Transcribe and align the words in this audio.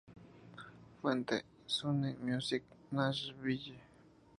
Fuente: 0.99 1.37
Sony 1.67 2.11
Music 2.27 2.63
Nashville 2.95 3.77